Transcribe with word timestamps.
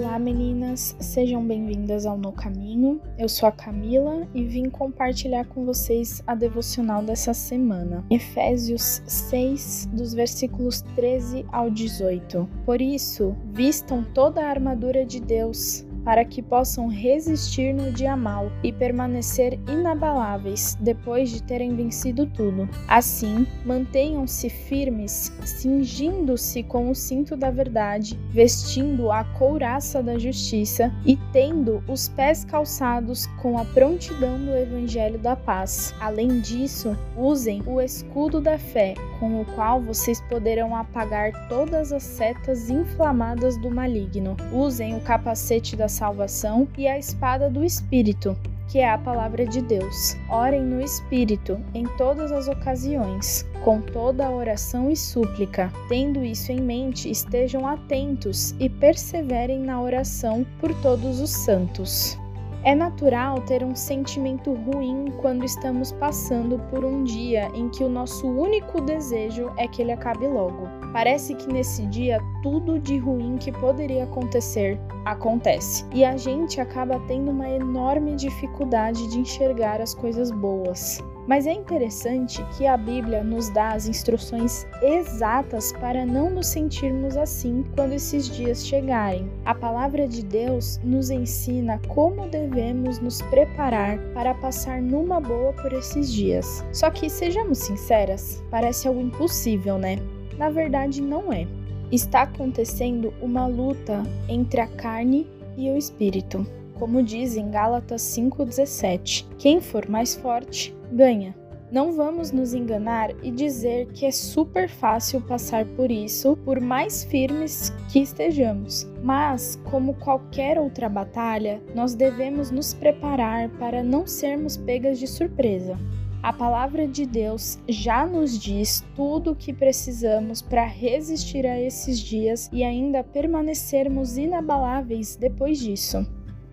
Olá 0.00 0.16
meninas, 0.16 0.94
sejam 1.00 1.44
bem-vindas 1.44 2.06
ao 2.06 2.16
No 2.16 2.30
Caminho. 2.30 3.00
Eu 3.18 3.28
sou 3.28 3.48
a 3.48 3.52
Camila 3.52 4.28
e 4.32 4.44
vim 4.44 4.70
compartilhar 4.70 5.44
com 5.46 5.64
vocês 5.64 6.22
a 6.24 6.36
devocional 6.36 7.02
dessa 7.02 7.34
semana. 7.34 8.04
Efésios 8.08 9.02
6, 9.04 9.88
dos 9.92 10.14
versículos 10.14 10.82
13 10.94 11.44
ao 11.50 11.68
18. 11.68 12.48
Por 12.64 12.80
isso, 12.80 13.36
vistam 13.52 14.04
toda 14.14 14.40
a 14.40 14.48
armadura 14.48 15.04
de 15.04 15.20
Deus 15.20 15.84
para 16.04 16.24
que 16.24 16.42
possam 16.42 16.88
resistir 16.88 17.72
no 17.72 17.92
dia 17.92 18.16
mal 18.16 18.50
e 18.62 18.72
permanecer 18.72 19.58
inabaláveis 19.68 20.76
depois 20.80 21.30
de 21.30 21.42
terem 21.42 21.74
vencido 21.74 22.26
tudo. 22.26 22.68
Assim, 22.88 23.46
mantenham-se 23.64 24.48
firmes, 24.48 25.32
cingindo-se 25.44 26.62
com 26.62 26.90
o 26.90 26.94
cinto 26.94 27.36
da 27.36 27.50
verdade, 27.50 28.18
vestindo 28.30 29.10
a 29.10 29.24
couraça 29.24 30.02
da 30.02 30.18
justiça 30.18 30.92
e 31.04 31.16
tendo 31.32 31.82
os 31.88 32.08
pés 32.08 32.44
calçados 32.44 33.26
com 33.40 33.58
a 33.58 33.64
prontidão 33.64 34.38
do 34.38 34.54
evangelho 34.54 35.18
da 35.18 35.36
paz. 35.36 35.94
Além 36.00 36.40
disso, 36.40 36.96
usem 37.16 37.62
o 37.66 37.80
escudo 37.80 38.40
da 38.40 38.58
fé, 38.58 38.94
com 39.18 39.40
o 39.40 39.44
qual 39.44 39.80
vocês 39.80 40.20
poderão 40.22 40.74
apagar 40.74 41.32
todas 41.48 41.92
as 41.92 42.02
setas 42.02 42.70
inflamadas 42.70 43.56
do 43.58 43.70
maligno. 43.70 44.36
Usem 44.52 44.96
o 44.96 45.00
capacete 45.00 45.76
da 45.76 45.88
salvação 45.98 46.68
e 46.78 46.86
a 46.86 46.96
espada 46.96 47.50
do 47.50 47.64
Espírito, 47.64 48.36
que 48.68 48.78
é 48.78 48.88
a 48.88 48.98
palavra 48.98 49.44
de 49.44 49.60
Deus. 49.60 50.16
Orem 50.30 50.62
no 50.62 50.80
Espírito 50.80 51.58
em 51.74 51.84
todas 51.96 52.30
as 52.30 52.46
ocasiões, 52.46 53.44
com 53.64 53.80
toda 53.80 54.26
a 54.26 54.30
oração 54.30 54.90
e 54.90 54.96
súplica. 54.96 55.72
Tendo 55.88 56.24
isso 56.24 56.52
em 56.52 56.60
mente, 56.60 57.10
estejam 57.10 57.66
atentos 57.66 58.54
e 58.60 58.68
perseverem 58.68 59.60
na 59.60 59.80
oração 59.80 60.46
por 60.60 60.72
todos 60.80 61.20
os 61.20 61.30
santos. 61.30 62.16
É 62.64 62.74
natural 62.74 63.40
ter 63.42 63.62
um 63.62 63.74
sentimento 63.74 64.52
ruim 64.52 65.12
quando 65.20 65.44
estamos 65.44 65.92
passando 65.92 66.58
por 66.70 66.84
um 66.84 67.04
dia 67.04 67.48
em 67.54 67.68
que 67.68 67.84
o 67.84 67.88
nosso 67.88 68.26
único 68.26 68.80
desejo 68.80 69.50
é 69.56 69.68
que 69.68 69.80
ele 69.80 69.92
acabe 69.92 70.26
logo. 70.26 70.68
Parece 70.92 71.34
que 71.34 71.52
nesse 71.52 71.86
dia 71.86 72.20
tudo 72.42 72.78
de 72.78 72.98
ruim 72.98 73.36
que 73.36 73.52
poderia 73.52 74.04
acontecer 74.04 74.78
acontece 75.04 75.86
e 75.94 76.04
a 76.04 76.16
gente 76.16 76.60
acaba 76.60 76.98
tendo 77.06 77.30
uma 77.30 77.48
enorme 77.48 78.16
dificuldade 78.16 79.06
de 79.08 79.20
enxergar 79.20 79.80
as 79.80 79.94
coisas 79.94 80.30
boas. 80.30 81.00
Mas 81.28 81.46
é 81.46 81.52
interessante 81.52 82.42
que 82.56 82.66
a 82.66 82.74
Bíblia 82.74 83.22
nos 83.22 83.50
dá 83.50 83.72
as 83.72 83.86
instruções 83.86 84.66
exatas 84.80 85.72
para 85.72 86.06
não 86.06 86.30
nos 86.30 86.46
sentirmos 86.46 87.18
assim 87.18 87.66
quando 87.74 87.92
esses 87.92 88.34
dias 88.34 88.66
chegarem. 88.66 89.30
A 89.44 89.54
palavra 89.54 90.08
de 90.08 90.24
Deus 90.24 90.80
nos 90.82 91.10
ensina 91.10 91.78
como 91.86 92.26
devemos 92.28 92.98
nos 92.98 93.20
preparar 93.20 93.98
para 94.14 94.34
passar 94.36 94.80
numa 94.80 95.20
boa 95.20 95.52
por 95.52 95.70
esses 95.74 96.10
dias. 96.10 96.64
Só 96.72 96.90
que, 96.90 97.10
sejamos 97.10 97.58
sinceras, 97.58 98.42
parece 98.50 98.88
algo 98.88 99.00
impossível, 99.00 99.76
né? 99.76 99.98
Na 100.38 100.48
verdade, 100.48 101.02
não 101.02 101.30
é. 101.30 101.46
Está 101.92 102.22
acontecendo 102.22 103.12
uma 103.20 103.46
luta 103.46 104.02
entre 104.30 104.62
a 104.62 104.66
carne 104.66 105.26
e 105.58 105.68
o 105.68 105.76
espírito. 105.76 106.46
Como 106.78 107.02
diz 107.02 107.36
em 107.36 107.50
Gálatas 107.50 108.02
5,17: 108.02 109.26
quem 109.36 109.60
for 109.60 109.88
mais 109.88 110.14
forte, 110.14 110.74
ganha. 110.92 111.34
Não 111.70 111.92
vamos 111.92 112.32
nos 112.32 112.54
enganar 112.54 113.10
e 113.22 113.30
dizer 113.30 113.88
que 113.88 114.06
é 114.06 114.10
super 114.10 114.70
fácil 114.70 115.20
passar 115.20 115.66
por 115.66 115.90
isso, 115.90 116.34
por 116.44 116.60
mais 116.60 117.04
firmes 117.04 117.70
que 117.92 117.98
estejamos. 117.98 118.86
Mas, 119.02 119.60
como 119.70 119.92
qualquer 119.94 120.58
outra 120.58 120.88
batalha, 120.88 121.60
nós 121.74 121.94
devemos 121.94 122.50
nos 122.50 122.72
preparar 122.72 123.50
para 123.58 123.82
não 123.82 124.06
sermos 124.06 124.56
pegas 124.56 124.98
de 124.98 125.06
surpresa. 125.06 125.78
A 126.22 126.32
palavra 126.32 126.88
de 126.88 127.04
Deus 127.04 127.58
já 127.68 128.06
nos 128.06 128.38
diz 128.38 128.82
tudo 128.96 129.32
o 129.32 129.36
que 129.36 129.52
precisamos 129.52 130.40
para 130.40 130.64
resistir 130.64 131.46
a 131.46 131.60
esses 131.60 131.98
dias 131.98 132.48
e 132.50 132.64
ainda 132.64 133.04
permanecermos 133.04 134.16
inabaláveis 134.16 135.16
depois 135.16 135.58
disso. 135.58 136.06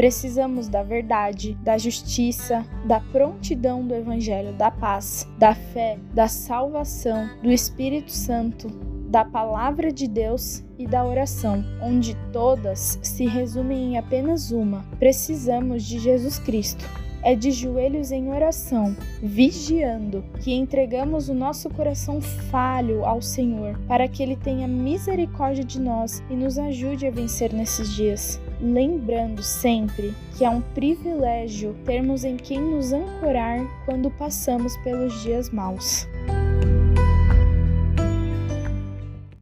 Precisamos 0.00 0.66
da 0.66 0.82
verdade, 0.82 1.52
da 1.62 1.76
justiça, 1.76 2.64
da 2.86 3.00
prontidão 3.00 3.86
do 3.86 3.94
Evangelho 3.94 4.54
da 4.54 4.70
paz, 4.70 5.28
da 5.36 5.54
fé, 5.54 5.98
da 6.14 6.26
salvação, 6.26 7.28
do 7.42 7.52
Espírito 7.52 8.10
Santo, 8.10 8.68
da 9.10 9.26
Palavra 9.26 9.92
de 9.92 10.08
Deus 10.08 10.64
e 10.78 10.86
da 10.86 11.04
oração, 11.04 11.62
onde 11.82 12.16
todas 12.32 12.98
se 13.02 13.26
resumem 13.26 13.92
em 13.92 13.98
apenas 13.98 14.50
uma: 14.52 14.86
precisamos 14.98 15.82
de 15.82 15.98
Jesus 15.98 16.38
Cristo 16.38 16.88
é 17.22 17.34
de 17.34 17.50
joelhos 17.50 18.10
em 18.12 18.30
oração, 18.30 18.96
vigiando, 19.22 20.24
que 20.40 20.52
entregamos 20.52 21.28
o 21.28 21.34
nosso 21.34 21.68
coração 21.70 22.20
falho 22.20 23.04
ao 23.04 23.20
Senhor, 23.20 23.78
para 23.86 24.08
que 24.08 24.22
Ele 24.22 24.36
tenha 24.36 24.66
misericórdia 24.66 25.64
de 25.64 25.80
nós 25.80 26.22
e 26.30 26.34
nos 26.34 26.58
ajude 26.58 27.06
a 27.06 27.10
vencer 27.10 27.52
nesses 27.52 27.92
dias. 27.94 28.40
Lembrando 28.60 29.42
sempre 29.42 30.14
que 30.36 30.44
é 30.44 30.50
um 30.50 30.60
privilégio 30.60 31.74
termos 31.84 32.24
em 32.24 32.36
quem 32.36 32.60
nos 32.60 32.92
ancorar 32.92 33.58
quando 33.84 34.10
passamos 34.10 34.76
pelos 34.78 35.22
dias 35.22 35.50
maus. 35.50 36.06